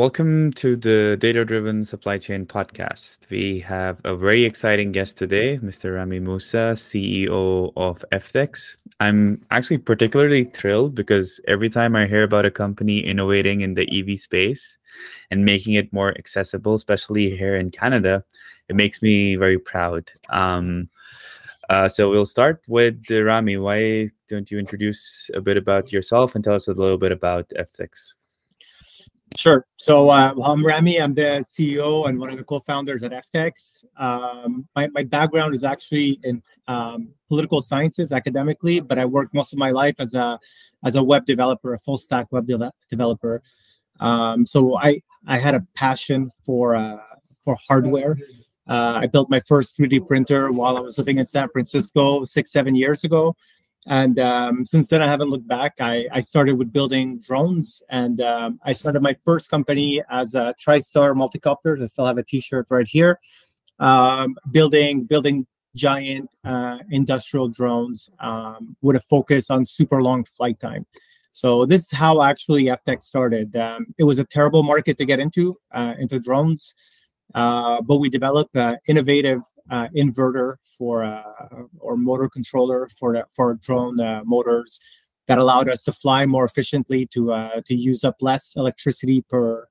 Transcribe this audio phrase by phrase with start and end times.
[0.00, 3.28] welcome to the Data Driven Supply Chain Podcast.
[3.28, 5.96] We have a very exciting guest today, Mr.
[5.96, 8.78] Rami Musa, CEO of FTEX.
[9.00, 13.86] I'm actually particularly thrilled because every time I hear about a company innovating in the
[13.92, 14.78] EV space
[15.30, 18.24] and making it more accessible, especially here in Canada,
[18.70, 20.10] it makes me very proud.
[20.30, 20.88] Um,
[21.68, 23.58] uh, so we'll start with Rami.
[23.58, 27.50] Why don't you introduce a bit about yourself and tell us a little bit about
[27.50, 28.14] FTEX?
[29.36, 29.64] Sure.
[29.76, 31.00] So uh, I'm Rami.
[31.00, 33.84] I'm the CEO and one of the co-founders at FTEX.
[33.96, 39.52] Um, my, my background is actually in um, political sciences academically, but I worked most
[39.52, 40.38] of my life as a
[40.84, 43.42] as a web developer, a full stack web de- developer.
[44.00, 46.98] Um, so I I had a passion for uh,
[47.42, 48.18] for hardware.
[48.66, 52.52] Uh, I built my first 3D printer while I was living in San Francisco six
[52.52, 53.36] seven years ago.
[53.86, 55.74] And um, since then, I haven't looked back.
[55.80, 60.54] I, I started with building drones, and um, I started my first company as a
[60.60, 61.82] TriStar multicopter.
[61.82, 63.18] I still have a T-shirt right here,
[63.78, 70.60] um, building building giant uh, industrial drones um, with a focus on super long flight
[70.60, 70.84] time.
[71.32, 73.56] So this is how actually FTEX started.
[73.56, 76.74] Um, it was a terrible market to get into uh, into drones.
[77.34, 81.22] Uh, but we developed an innovative uh, inverter for uh,
[81.78, 84.80] or motor controller for for drone uh, motors
[85.26, 89.68] that allowed us to fly more efficiently to uh, to use up less electricity per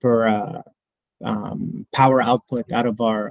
[0.00, 0.62] per
[1.24, 3.30] um, power output out of our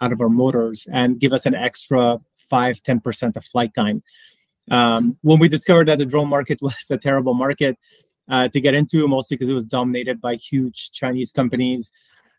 [0.00, 2.18] out of our motors and give us an extra
[2.50, 4.02] 5 10% of flight time.
[4.70, 7.78] Um, when we discovered that the drone market was a terrible market
[8.28, 11.92] to get into mostly because it was dominated by huge chinese companies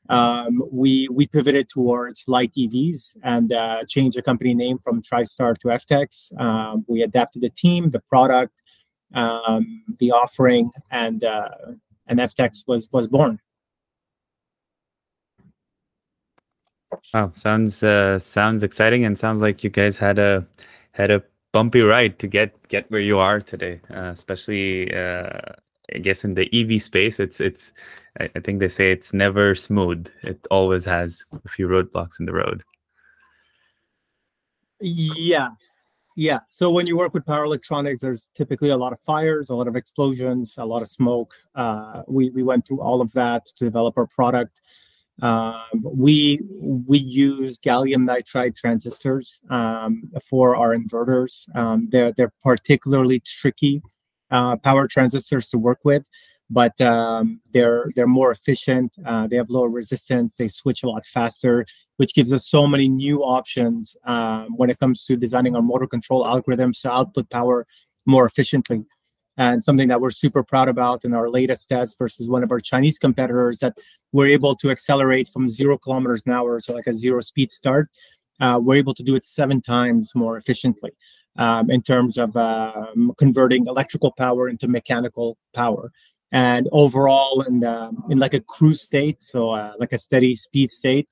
[0.09, 5.57] um, we we pivoted towards light EVs and uh, changed the company name from TriStar
[5.59, 6.39] to FTEX.
[6.39, 8.53] Um, we adapted the team, the product,
[9.13, 11.49] um, the offering, and uh,
[12.07, 13.39] and FTEX was was born.
[17.13, 20.45] Wow, sounds uh, sounds exciting, and sounds like you guys had a
[20.92, 25.39] had a bumpy ride to get get where you are today, uh, especially uh,
[25.93, 27.71] I guess in the EV space, it's it's
[28.19, 30.07] I, I think they say it's never smooth.
[30.23, 32.63] It always has a few roadblocks in the road.
[34.79, 35.49] Yeah,
[36.15, 36.39] yeah.
[36.49, 39.67] So when you work with power electronics, there's typically a lot of fires, a lot
[39.67, 41.33] of explosions, a lot of smoke.
[41.55, 44.61] Uh, we we went through all of that to develop our product.
[45.21, 51.47] Um, we we use gallium nitride transistors um, for our inverters.
[51.55, 53.81] Um, they're they're particularly tricky
[54.31, 56.05] uh, power transistors to work with,
[56.49, 58.95] but um, they're they're more efficient.
[59.05, 60.36] Uh, they have lower resistance.
[60.36, 61.65] They switch a lot faster,
[61.98, 65.87] which gives us so many new options uh, when it comes to designing our motor
[65.87, 67.65] control algorithms to output power
[68.05, 68.86] more efficiently.
[69.36, 72.60] And something that we're super proud about in our latest test versus one of our
[72.60, 73.75] Chinese competitors that
[74.11, 77.89] we're able to accelerate from zero kilometers an hour, so like a zero speed start,
[78.39, 80.92] uh, we're able to do it seven times more efficiently
[81.37, 85.92] um, in terms of um, converting electrical power into mechanical power.
[86.33, 87.64] And overall, in,
[88.10, 91.08] in like a cruise state, so uh, like a steady speed state,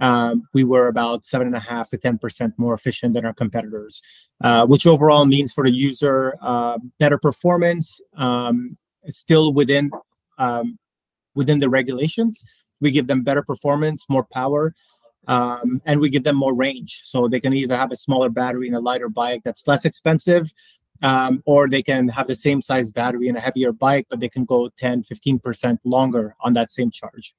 [0.00, 3.32] um, we were about seven and a half to ten percent more efficient than our
[3.32, 4.02] competitors,
[4.42, 8.76] uh, which overall means for the user uh, better performance, um,
[9.08, 9.90] still within
[10.36, 10.78] um,
[11.34, 12.44] within the regulations.
[12.78, 14.74] We give them better performance, more power,
[15.26, 17.00] um, and we give them more range.
[17.04, 20.52] So they can either have a smaller battery in a lighter bike that's less expensive,
[21.02, 24.28] um, or they can have the same size battery in a heavier bike, but they
[24.28, 27.34] can go 10, 15% longer on that same charge.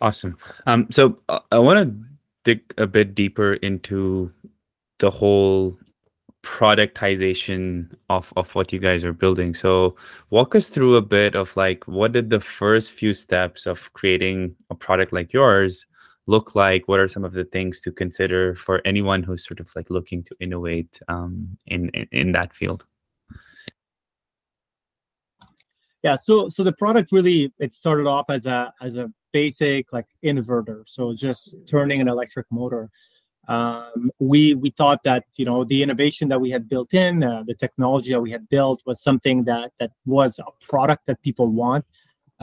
[0.00, 0.36] Awesome.
[0.66, 2.08] Um, so uh, I want to
[2.44, 4.30] dig a bit deeper into
[4.98, 5.78] the whole
[6.42, 9.96] productization of of what you guys are building so
[10.28, 14.54] walk us through a bit of like what did the first few steps of creating
[14.68, 15.86] a product like yours
[16.26, 16.88] look like?
[16.88, 20.22] What are some of the things to consider for anyone who's sort of like looking
[20.24, 22.86] to innovate um, in, in in that field?
[26.02, 30.06] Yeah so so the product really it started off as a as a basic like
[30.22, 32.90] inverter so just turning an electric motor.
[33.46, 37.42] Um, we we thought that you know the innovation that we had built in, uh,
[37.46, 41.48] the technology that we had built was something that that was a product that people
[41.48, 41.84] want.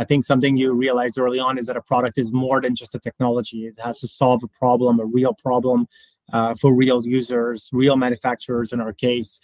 [0.01, 2.95] I think something you realized early on is that a product is more than just
[2.95, 3.67] a technology.
[3.67, 5.87] It has to solve a problem, a real problem
[6.33, 9.39] uh, for real users, real manufacturers in our case.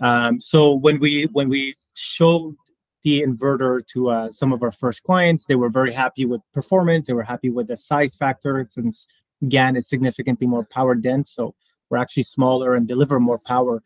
[0.00, 2.54] Um, so when we when we showed
[3.02, 7.06] the inverter to uh, some of our first clients, they were very happy with performance.
[7.06, 9.08] They were happy with the size factor since
[9.48, 11.54] GaN is significantly more power dense, so
[11.90, 13.82] we're actually smaller and deliver more power.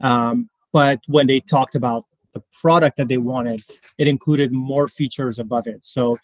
[0.00, 3.62] Um, but when they talked about the product that they wanted,
[3.98, 5.84] it included more features above it.
[5.84, 6.18] So,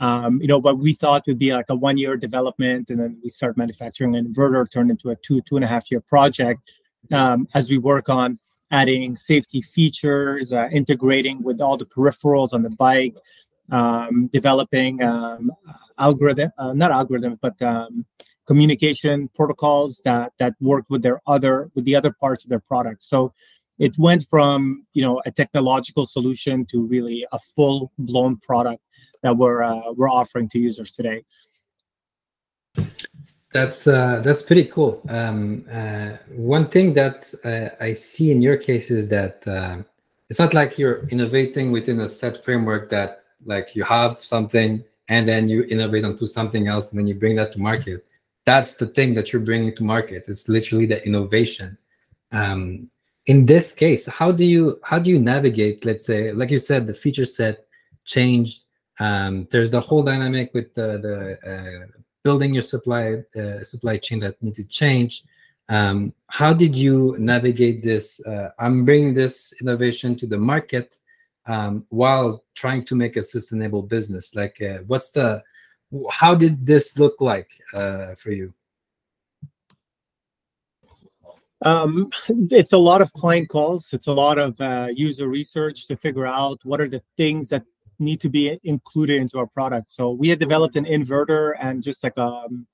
[0.00, 3.18] um, you know, what we thought would be like a one year development, and then
[3.22, 6.60] we start manufacturing an inverter, turned into a two, two and a half year project
[7.12, 8.38] um, as we work on
[8.70, 13.16] adding safety features, uh, integrating with all the peripherals on the bike,
[13.70, 15.50] um, developing um,
[15.98, 18.04] algorithm, uh, not algorithm, but um,
[18.46, 23.02] communication protocols that that work with their other with the other parts of their product.
[23.02, 23.32] So
[23.78, 28.82] it went from you know a technological solution to really a full blown product
[29.22, 31.24] that we're uh, we're offering to users today.
[33.52, 35.02] That's uh, that's pretty cool.
[35.08, 39.82] Um, uh, one thing that uh, I see in your case is that uh,
[40.30, 45.28] it's not like you're innovating within a set framework that like you have something and
[45.28, 48.06] then you innovate onto something else and then you bring that to market.
[48.46, 50.24] That's the thing that you're bringing to market.
[50.28, 51.76] It's literally the innovation.
[52.32, 52.88] Um,
[53.26, 55.84] in this case, how do you how do you navigate?
[55.84, 57.66] Let's say, like you said, the feature set
[58.04, 58.64] changed.
[58.98, 61.86] Um, there's the whole dynamic with the the uh,
[62.24, 65.24] building your supply uh, supply chain that need to change.
[65.68, 68.24] Um, how did you navigate this?
[68.26, 70.98] Uh, I'm bringing this innovation to the market
[71.46, 74.34] um, while trying to make a sustainable business.
[74.34, 75.42] Like, uh, what's the
[76.10, 78.52] how did this look like uh, for you?
[81.64, 82.10] Um,
[82.50, 83.92] it's a lot of client calls.
[83.92, 87.64] It's a lot of uh, user research to figure out what are the things that
[87.98, 89.90] need to be included into our product.
[89.90, 92.66] So we had developed an inverter and just like a, um,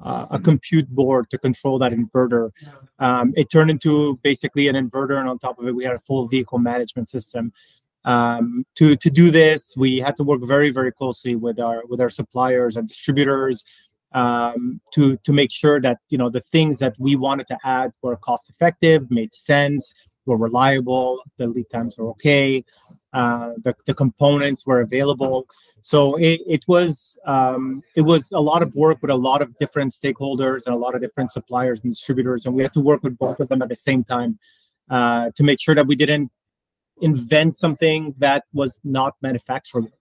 [0.00, 2.50] uh, a compute board to control that inverter.
[2.98, 5.98] Um, it turned into basically an inverter, and on top of it, we had a
[5.98, 7.52] full vehicle management system.
[8.04, 12.00] Um, to to do this, we had to work very very closely with our with
[12.00, 13.64] our suppliers and distributors
[14.12, 17.92] um, to to make sure that you know the things that we wanted to add
[18.02, 19.92] were cost effective, made sense,
[20.26, 22.64] were reliable, the lead times were okay,
[23.12, 25.46] uh, the, the components were available.
[25.80, 29.56] So it, it was um, it was a lot of work with a lot of
[29.58, 33.02] different stakeholders and a lot of different suppliers and distributors, and we had to work
[33.02, 34.38] with both of them at the same time
[34.90, 36.30] uh, to make sure that we didn't
[37.00, 39.92] invent something that was not manufacturable.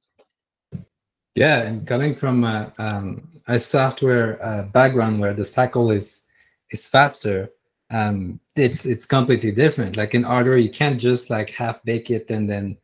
[1.38, 6.22] Yeah, and coming from a, um, a software uh, background where the cycle is
[6.72, 7.50] is faster,
[7.92, 9.98] um, it's it's completely different.
[9.98, 12.76] Like in hardware, you can't just like half bake it and then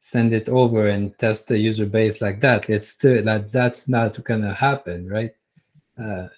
[0.00, 2.68] send it over and test the user base like that.
[2.68, 5.32] It's still that that's not gonna happen, right?
[5.98, 6.28] Uh,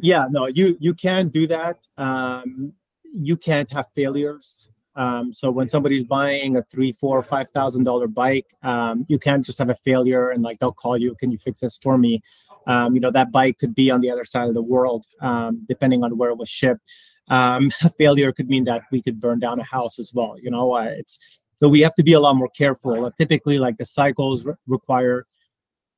[0.00, 1.78] yeah, no, you you can't do that.
[1.98, 2.74] Um,
[3.12, 4.70] you can't have failures.
[4.96, 9.44] Um, so when somebody's buying a three, four, five thousand dollar bike, um, you can't
[9.44, 12.22] just have a failure and like they'll call you, can you fix this for me?
[12.66, 15.64] Um, you know that bike could be on the other side of the world, um,
[15.68, 16.92] depending on where it was shipped.
[17.28, 20.36] Um, a failure could mean that we could burn down a house as well.
[20.40, 21.18] You know, uh, it's
[21.60, 23.10] so we have to be a lot more careful.
[23.18, 25.26] typically, like the cycles re- require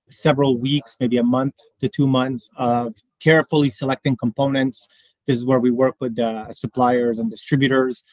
[0.08, 4.88] several weeks, maybe a month to two months of carefully selecting components.
[5.26, 8.04] This is where we work with the suppliers and distributors.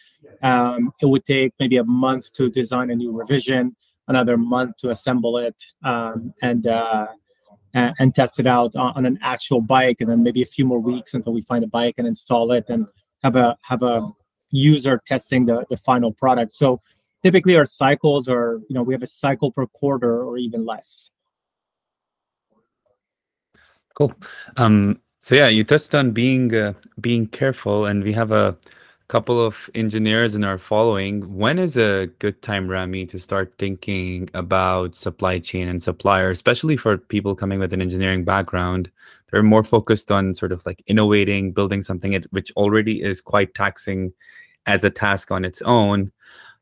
[0.42, 3.75] Um, it would take maybe a month to design a new revision,
[4.07, 7.07] another month to assemble it, um, and uh,
[7.74, 10.80] and test it out on, on, an actual bike, and then maybe a few more
[10.80, 12.86] weeks until we find a bike and install it and
[13.24, 14.07] have a have a
[14.51, 16.54] user testing the the final product.
[16.54, 16.80] So
[17.24, 21.09] typically our cycles are you know we have a cycle per quarter or even less
[23.95, 24.14] cool
[24.57, 28.57] um so yeah you touched on being uh, being careful and we have a
[29.07, 31.21] couple of engineers in our following.
[31.37, 36.77] When is a good time rami to start thinking about supply chain and suppliers especially
[36.77, 38.89] for people coming with an engineering background?
[39.30, 44.13] They're more focused on sort of like innovating building something which already is quite taxing
[44.65, 46.11] as a task on its own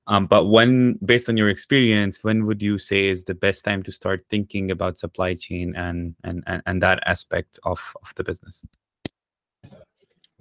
[0.08, 3.84] um, but when, based on your experience, when would you say is the best time
[3.84, 8.24] to start thinking about supply chain and and and, and that aspect of of the
[8.24, 8.66] business?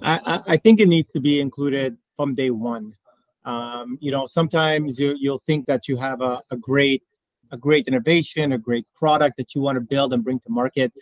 [0.03, 2.95] I, I think it needs to be included from day one.
[3.45, 7.03] Um, you know, sometimes you, you'll think that you have a, a great
[7.53, 10.93] a great innovation, a great product that you want to build and bring to market.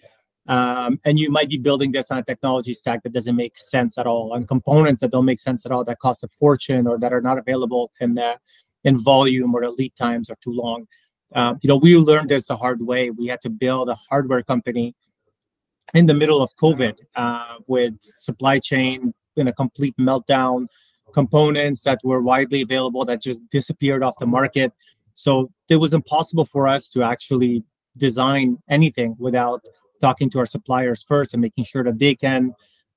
[0.49, 3.99] Um, and you might be building this on a technology stack that doesn't make sense
[3.99, 6.99] at all, on components that don't make sense at all, that cost a fortune or
[6.99, 8.39] that are not available in the,
[8.83, 10.87] in volume or the lead times are too long.
[11.35, 13.11] Um, you know, we learned this the hard way.
[13.11, 14.95] We had to build a hardware company
[15.93, 20.67] in the middle of COVID uh, with supply chain in a complete meltdown,
[21.13, 24.73] components that were widely available that just disappeared off the market.
[25.15, 27.65] So it was impossible for us to actually
[27.97, 29.63] design anything without
[30.01, 32.55] talking to our suppliers first and making sure that they can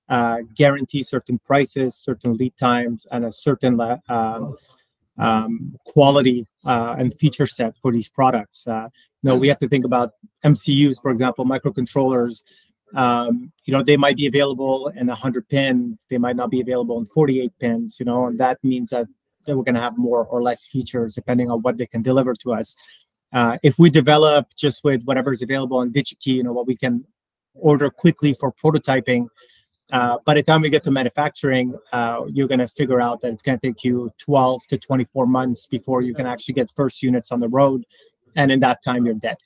[0.10, 3.80] uh, guarantee certain prices, certain lead times, and a certain
[4.10, 4.56] um,
[5.18, 8.68] um, quality uh, and feature set for these products.
[8.68, 8.90] Uh,
[9.24, 10.12] no, we have to think about
[10.44, 12.44] MCUs, for example, microcontrollers.
[12.94, 17.00] Um, you know, they might be available in 100 pin, they might not be available
[17.00, 17.98] in 48 pins.
[18.00, 19.08] You know, and that means that,
[19.46, 22.34] that we're going to have more or less features depending on what they can deliver
[22.36, 22.76] to us.
[23.34, 26.76] Uh, if we develop just with whatever is available on DigiKey, you know, what we
[26.76, 27.06] can
[27.54, 29.28] order quickly for prototyping,
[29.92, 33.34] uh, by the time we get to manufacturing, uh, you're going to figure out that
[33.34, 37.04] it's going to take you 12 to 24 months before you can actually get first
[37.04, 37.84] units on the road,
[38.36, 39.38] and in that time, you're dead.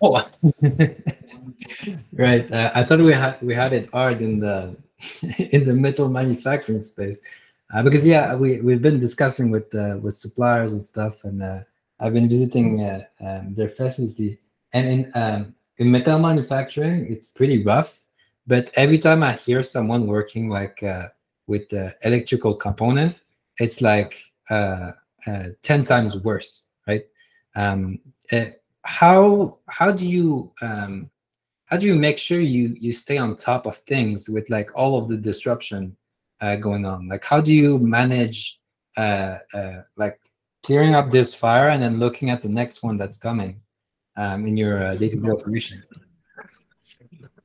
[0.00, 0.26] Oh,
[2.12, 2.50] right.
[2.50, 4.76] Uh, I thought we had we had it hard in the
[5.38, 7.20] in the metal manufacturing space,
[7.74, 11.60] uh, because yeah, we we've been discussing with uh, with suppliers and stuff, and uh,
[11.98, 14.38] I've been visiting uh, um, their facility,
[14.72, 18.00] and in um, in metal manufacturing, it's pretty rough.
[18.46, 21.08] But every time I hear someone working like uh,
[21.48, 23.22] with the electrical component,
[23.58, 27.04] it's like ten times worse, right?
[27.56, 27.98] Um,
[28.82, 31.10] how how do you um,
[31.64, 34.96] how do you make sure you you stay on top of things with like all
[34.96, 35.96] of the disruption
[36.44, 37.08] uh, going on?
[37.08, 38.60] Like how do you manage
[38.96, 40.16] uh, uh, like
[40.62, 43.60] clearing up this fire and then looking at the next one that's coming
[44.16, 45.82] um, in your uh, day-to-day operation?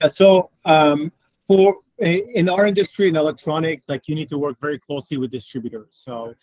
[0.08, 1.12] So um,
[1.48, 5.90] for in our industry in electronics, like you need to work very closely with distributors.
[5.92, 6.34] So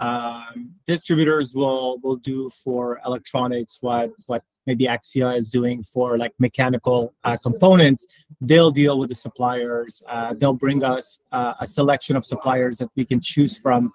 [0.00, 6.32] um, distributors will will do for electronics what what maybe Axya is doing for like
[6.38, 8.06] mechanical uh, components.
[8.40, 10.02] They'll deal with the suppliers.
[10.08, 13.92] Uh, they'll bring us uh, a selection of suppliers that we can choose from.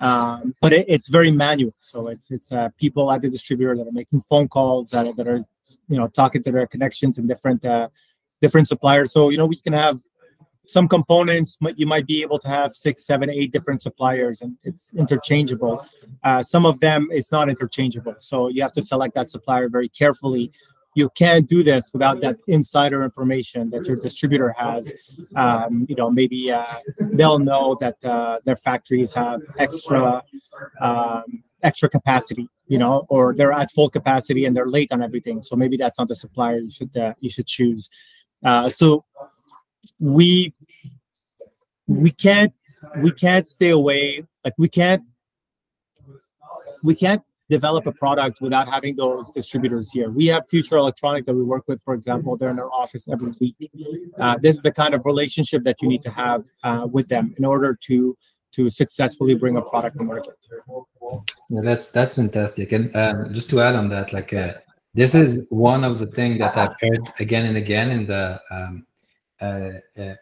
[0.00, 1.74] Um, but it, it's very manual.
[1.80, 5.12] So it's it's uh, people at the distributor that are making phone calls that are,
[5.14, 5.38] that are
[5.88, 7.88] you know talking to their connections and different uh,
[8.40, 9.12] different suppliers.
[9.12, 10.00] So you know we can have
[10.66, 14.92] some components you might be able to have six seven eight different suppliers and it's
[14.94, 15.86] interchangeable.
[16.24, 18.14] Uh, some of them it's not interchangeable.
[18.18, 20.52] So you have to select that supplier very carefully.
[20.94, 24.92] You can't do this without that insider information that your distributor has.
[25.36, 26.64] Um, you know maybe uh,
[26.98, 30.22] they'll know that uh, their factories have extra
[30.80, 35.42] um, extra capacity you know or they're at full capacity and they're late on everything.
[35.42, 37.90] So maybe that's not the supplier you should uh, you should choose.
[38.44, 39.04] Uh, so
[39.98, 40.52] we
[41.86, 42.52] we can't
[42.98, 45.02] we can't stay away like we can't
[46.82, 50.10] we can't develop a product without having those distributors here.
[50.10, 52.36] We have Future Electronic that we work with, for example.
[52.36, 53.54] They're in our office every week.
[54.18, 57.34] Uh, this is the kind of relationship that you need to have uh, with them
[57.38, 58.16] in order to
[58.52, 60.34] to successfully bring a product to market.
[61.50, 62.72] Yeah, that's that's fantastic.
[62.72, 64.54] And um, just to add on that, like uh,
[64.94, 68.86] this is one of the things that I've heard again and again in the um,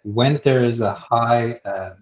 [0.03, 1.95] when there is a high uh,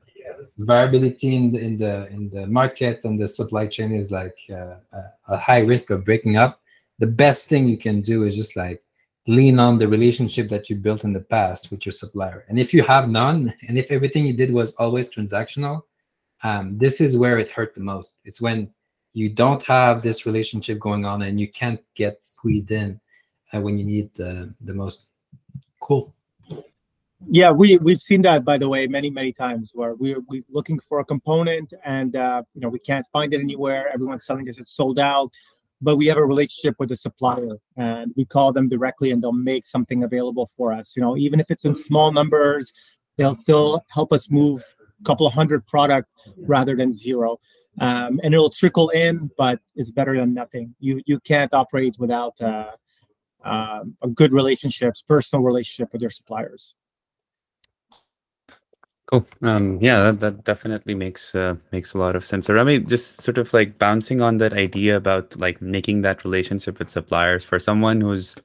[0.59, 5.37] variability in the, in the in the market and the supply chain is like a
[5.37, 6.61] high risk of breaking up,
[6.99, 8.83] the best thing you can do is just like
[9.27, 12.45] lean on the relationship that you built in the past with your supplier.
[12.49, 15.83] And if you have none, and if everything you did was always transactional,
[16.43, 18.17] um, this is where it hurt the most.
[18.25, 18.73] It's when
[19.15, 23.01] you don't have this relationship going on and you can't get squeezed in
[23.53, 25.05] uh, when you need the, the most.
[25.81, 26.15] Cool.
[27.35, 30.79] Yeah, we we've seen that by the way many many times where we're we looking
[30.79, 33.89] for a component and uh, you know we can't find it anywhere.
[33.91, 35.31] Everyone's selling us it's sold out,
[35.81, 39.33] but we have a relationship with the supplier and we call them directly and they'll
[39.33, 40.95] make something available for us.
[40.95, 42.71] You know, even if it's in small numbers,
[43.17, 44.63] they'll still help us move
[45.01, 47.41] a couple of hundred product rather than zero.
[47.81, 50.75] Um, and it'll trickle in, but it's better than nothing.
[50.81, 52.73] You you can't operate without uh,
[53.43, 56.75] uh, a good relationships, personal relationship with your suppliers.
[59.13, 59.27] Cool.
[59.43, 62.47] Um, yeah, that, that definitely makes uh, makes a lot of sense.
[62.47, 66.79] So, Rami, just sort of like bouncing on that idea about like making that relationship
[66.79, 68.37] with suppliers for someone who's,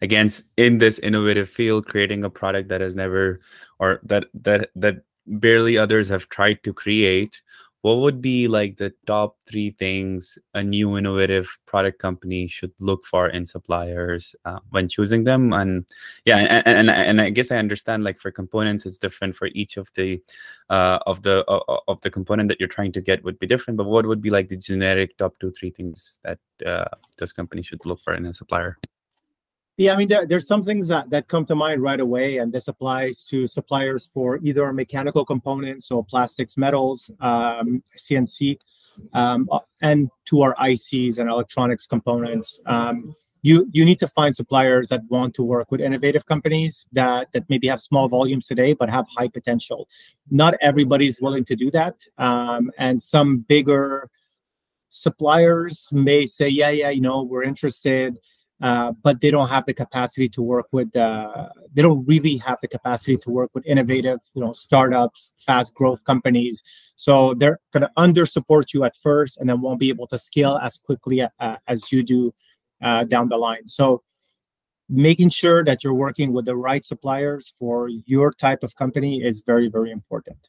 [0.00, 3.40] against in this innovative field, creating a product that has never
[3.80, 7.42] or that that that barely others have tried to create
[7.82, 13.04] what would be like the top three things a new innovative product company should look
[13.04, 15.52] for in suppliers uh, when choosing them?
[15.52, 15.84] And
[16.24, 19.76] yeah and, and, and i guess i understand like for components it's different for each
[19.76, 20.20] of the
[20.70, 23.76] uh, of the uh, of the component that you're trying to get would be different
[23.76, 26.84] but what would be like the generic top two three things that uh,
[27.18, 28.78] those companies should look for in a supplier
[29.76, 32.52] yeah, I mean, there, there's some things that, that come to mind right away, and
[32.52, 38.58] this applies to suppliers for either mechanical components, so plastics, metals, um, CNC,
[39.14, 39.48] um,
[39.80, 42.60] and to our ICs and electronics components.
[42.66, 47.28] Um, you you need to find suppliers that want to work with innovative companies that
[47.32, 49.88] that maybe have small volumes today but have high potential
[50.30, 54.08] not everybody's willing to do that um, and some bigger
[54.90, 58.16] suppliers may say yeah yeah you know we're interested
[58.62, 62.58] uh, but they don't have the capacity to work with uh, they don't really have
[62.62, 66.62] the capacity to work with innovative you know startups fast growth companies
[66.96, 70.16] so they're going to under support you at first and then won't be able to
[70.16, 72.32] scale as quickly uh, as you do
[72.82, 73.66] uh, down the line.
[73.66, 74.02] So
[74.88, 79.42] making sure that you're working with the right suppliers for your type of company is
[79.46, 80.48] very, very important.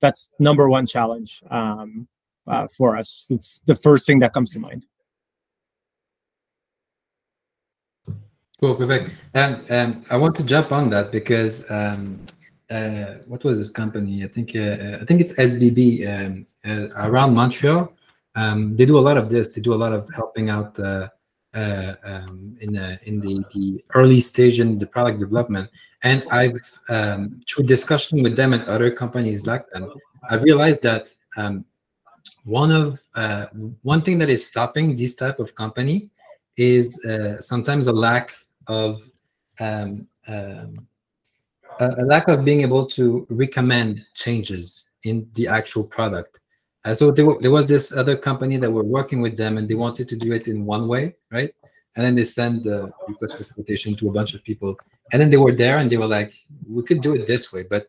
[0.00, 2.08] That's number one challenge um,
[2.46, 3.26] uh, for us.
[3.30, 4.86] It's the first thing that comes to mind.
[8.62, 9.10] Cool, perfect.
[9.34, 12.24] Um, um, I want to jump on that because um,
[12.70, 14.22] uh, what was this company?
[14.22, 17.92] I think uh, I think it's SBB um, uh, around Montreal.
[18.36, 19.52] Um, they do a lot of this.
[19.52, 21.08] They do a lot of helping out uh,
[21.54, 25.68] uh, um, in the in the, the early stage in the product development.
[26.04, 29.92] And I've um, through discussion with them and other companies like them,
[30.30, 31.64] I've realized that um,
[32.44, 33.46] one of uh,
[33.82, 36.12] one thing that is stopping this type of company
[36.56, 38.32] is uh, sometimes a lack
[38.68, 39.08] of
[39.60, 40.86] um, um,
[41.80, 46.38] a, lack of being able to recommend changes in the actual product
[46.84, 49.74] uh, so there, there, was this other company that were working with them and they
[49.74, 51.50] wanted to do it in one way, right?
[51.94, 54.76] And then they send the request for quotation to a bunch of people.
[55.12, 56.34] And then they were there and they were like,
[56.68, 57.86] we could do it this way, but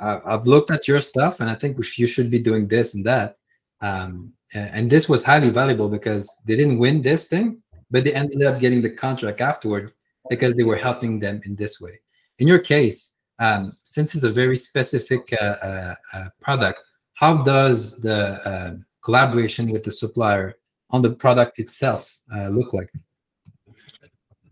[0.00, 2.94] uh, I've looked at your stuff and I think sh you should be doing this
[2.94, 3.36] and that.
[3.80, 8.42] Um, and this was highly valuable because they didn't win this thing, but they ended
[8.42, 9.92] up getting the contract afterward
[10.30, 12.00] because they were helping them in this way.
[12.38, 16.80] In your case, um, since it's a very specific uh, uh, uh product,
[17.14, 20.54] how does the uh, collaboration with the supplier
[20.90, 22.90] on the product itself uh, look like?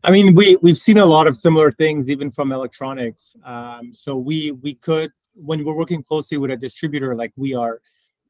[0.04, 3.36] I mean, we we've seen a lot of similar things even from electronics.
[3.44, 7.80] Um, so we we could when we're working closely with a distributor like we are,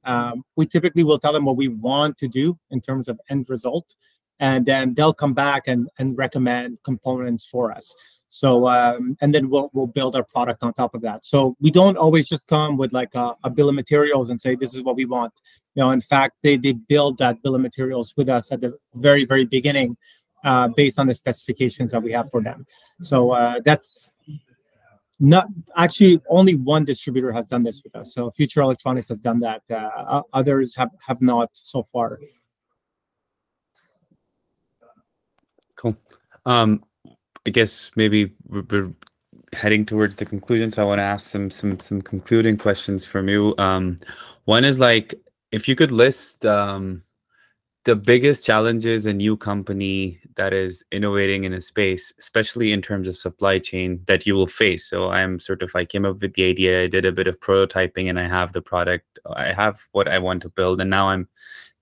[0.05, 3.47] um, we typically will tell them what we want to do in terms of end
[3.49, 3.97] result,
[4.41, 7.95] and then they'll come back and and recommend components for us.
[8.29, 11.25] So um, and then we'll we'll build our product on top of that.
[11.25, 14.55] So we don't always just come with like a, a, bill of materials and say
[14.55, 15.33] this is what we want.
[15.75, 18.77] You know, in fact, they they build that bill of materials with us at the
[18.95, 19.99] very very beginning,
[20.45, 22.67] uh, based on the specifications that we have for them.
[23.03, 24.15] So uh, that's
[25.21, 28.15] not actually only one distributor has done this with us.
[28.15, 29.63] So Future Electronics has done that.
[29.71, 32.19] Uh, others have have not so far.
[35.83, 35.97] Cool.
[36.47, 36.85] Um,
[37.45, 38.93] I guess maybe we're
[39.53, 40.71] heading towards the conclusion.
[40.71, 43.53] So I want to ask some some some concluding questions from you.
[43.59, 43.99] Um,
[44.45, 45.15] one is like
[45.51, 47.03] if you could list um,
[47.85, 53.09] the biggest challenges a new company that is innovating in a space, especially in terms
[53.09, 54.87] of supply chain, that you will face.
[54.87, 57.41] So I'm sort of I came up with the idea, I did a bit of
[57.41, 59.19] prototyping, and I have the product.
[59.35, 61.27] I have what I want to build, and now I'm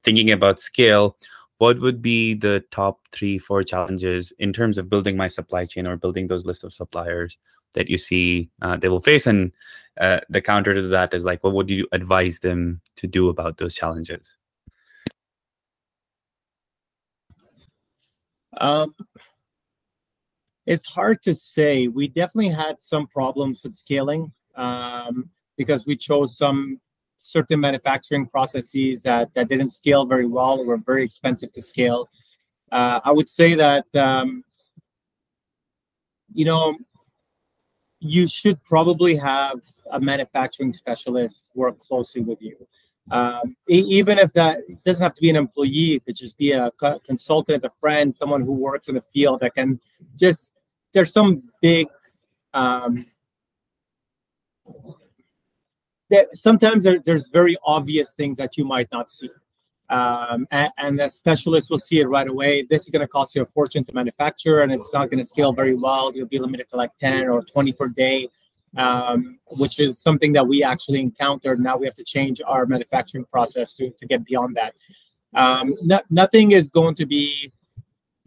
[0.05, 1.19] thinking about scale
[1.61, 5.87] what would be the top three, four challenges in terms of building my supply chain
[5.87, 7.37] or building those lists of suppliers
[7.75, 9.27] that you see uh, they will face?
[9.27, 9.53] And
[10.01, 13.59] uh, the counter to that is like, what would you advise them to do about
[13.59, 14.39] those challenges?
[18.57, 18.95] Um,
[20.65, 21.89] it's hard to say.
[21.89, 26.81] We definitely had some problems with scaling um, because we chose some
[27.21, 32.09] certain manufacturing processes that, that didn't scale very well or were very expensive to scale.
[32.73, 34.45] Uh, I would say that, um,
[36.33, 36.77] you know,
[38.01, 39.61] you should probably have
[39.93, 42.57] a manufacturing specialist work closely with you.
[43.11, 46.71] Um, even if that doesn't have to be an employee, it could just be a
[47.05, 49.81] consultant, a friend, someone who works in the field that can
[50.17, 50.55] just,
[50.93, 51.89] there's some big
[52.55, 53.07] um,
[56.11, 59.31] that sometimes there, there's very obvious things that you might not see.
[59.89, 62.65] Um, and, and the specialist will see it right away.
[62.69, 65.25] This is going to cost you a fortune to manufacture, and it's not going to
[65.25, 66.13] scale very well.
[66.15, 68.29] You'll be limited to like 10 or 20 per day,
[68.77, 71.59] um, which is something that we actually encountered.
[71.59, 74.75] Now we have to change our manufacturing process to, to get beyond that.
[75.35, 77.53] Um, no, nothing is going to be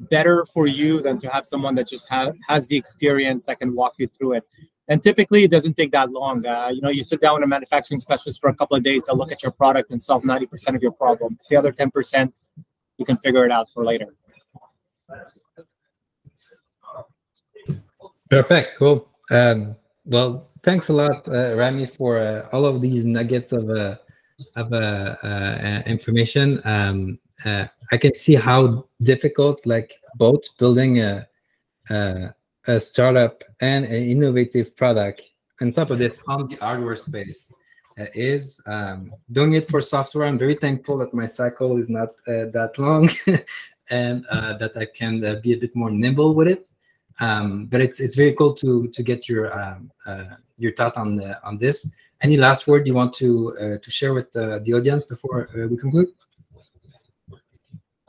[0.09, 3.73] better for you than to have someone that just ha- has the experience that can
[3.73, 4.43] walk you through it.
[4.89, 6.45] And typically, it doesn't take that long.
[6.45, 9.05] Uh, you know, you sit down with a manufacturing specialist for a couple of days
[9.05, 11.47] to look at your product and solve 90% of your problems.
[11.49, 12.33] The other 10%,
[12.97, 14.07] you can figure it out for later.
[18.29, 18.77] Perfect.
[18.79, 19.07] Cool.
[19.31, 23.95] Um, well, thanks a lot, uh, Rami, for uh, all of these nuggets of uh,
[24.55, 26.61] of uh, uh, information.
[26.65, 31.27] Um, I can see how difficult, like both building a,
[31.89, 32.33] a,
[32.67, 35.21] a startup and an innovative product
[35.61, 37.51] on top of this on the hardware space
[37.99, 38.59] uh, is.
[38.65, 42.73] Um, doing it for software, I'm very thankful that my cycle is not uh, that
[42.77, 43.09] long
[43.89, 46.69] and uh, that I can uh, be a bit more nimble with it.
[47.19, 51.15] Um, but it's it's very cool to to get your um, uh, your thought on
[51.15, 51.91] the, on this.
[52.21, 56.09] Any last word you want to uh, to share with the audience before we conclude?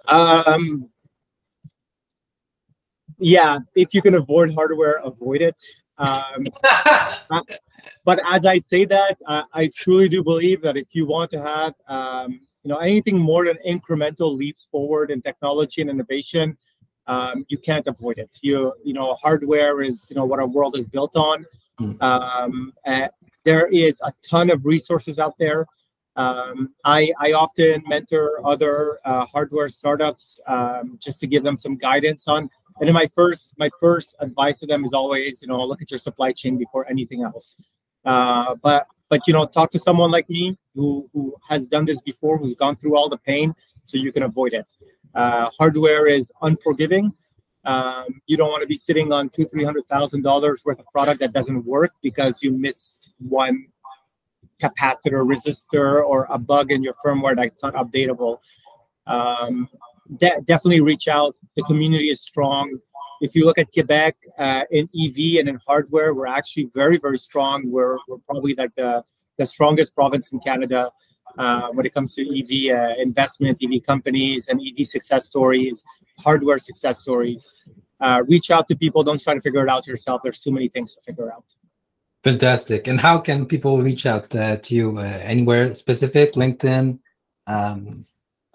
[0.09, 0.89] Um,
[3.19, 5.61] yeah, if you can avoid hardware, avoid it.
[5.99, 7.41] Um, uh,
[8.05, 11.41] but as I say that, uh, I truly do believe that if you want to
[11.41, 16.57] have, um, you know, anything more than incremental leaps forward in technology and innovation,
[17.07, 18.31] um, you can't avoid it.
[18.43, 21.45] You, you know, hardware is, you know, what our world is built on.
[21.81, 22.03] Mm.
[22.03, 22.73] Um,
[23.45, 25.67] there is a ton of resources out there.
[26.17, 31.77] Um, I, I often mentor other uh, hardware startups um, just to give them some
[31.77, 32.49] guidance on.
[32.81, 35.91] And then my first my first advice to them is always, you know, look at
[35.91, 37.57] your supply chain before anything else.
[38.05, 42.01] Uh, but but you know, talk to someone like me who who has done this
[42.01, 44.67] before, who's gone through all the pain, so you can avoid it.
[45.15, 47.13] Uh, hardware is unforgiving.
[47.65, 50.87] Um, you don't want to be sitting on two, three hundred thousand dollars worth of
[50.87, 53.67] product that doesn't work because you missed one
[54.63, 58.39] capacitor, resistor, or a bug in your firmware that's not updatable.
[59.07, 59.69] Um,
[60.19, 61.37] de- definitely reach out.
[61.57, 62.79] The community is strong.
[63.21, 67.19] If you look at Quebec uh, in EV and in hardware, we're actually very, very
[67.19, 67.71] strong.
[67.71, 69.05] We're, we're probably like the,
[69.39, 70.91] the strongest province in Canada
[71.39, 75.85] uh, when it comes to EV uh, investment, EV companies, and EV success stories,
[76.19, 77.49] hardware success stories.
[78.01, 79.03] Uh, reach out to people.
[79.03, 80.21] Don't try to figure it out yourself.
[80.23, 81.45] There's too many things to figure out.
[82.25, 82.89] Fantastic.
[82.89, 84.99] And how can people reach out uh, to you?
[84.99, 86.33] Uh, anywhere specific?
[86.33, 86.99] LinkedIn?
[87.47, 88.07] Um...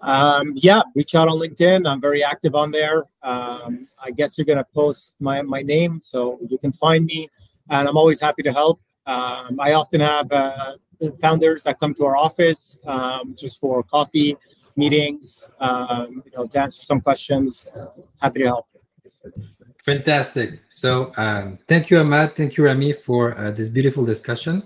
[0.02, 1.86] Um, yeah, reach out on LinkedIn.
[1.86, 3.04] I'm very active on there.
[3.22, 7.28] Um, I guess you're gonna post my my name, so you can find me,
[7.68, 8.80] and I'm always happy to help.
[9.04, 10.76] Um, I often have uh,
[11.20, 14.36] founders that come to our office um, just for coffee
[14.74, 17.66] meetings, um, you know, to answer some questions.
[18.22, 18.66] Happy to help.
[19.84, 20.60] Fantastic.
[20.68, 22.36] So um, thank you, Ahmad.
[22.36, 24.62] Thank you, Rami, for uh, this beautiful discussion.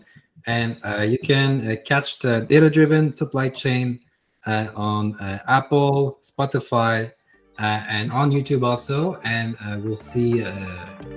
[0.47, 4.01] And uh, you can uh, catch the data-driven supply chain
[4.47, 7.11] uh, on uh, Apple, Spotify,
[7.59, 9.19] uh, and on YouTube also.
[9.25, 10.45] And we'll see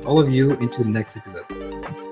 [0.05, 2.06] all of you into the next episode.